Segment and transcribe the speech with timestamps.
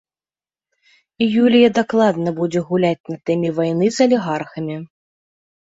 [1.43, 4.75] Юлія дакладна будзе гуляць на тэме вайны з алігархамі.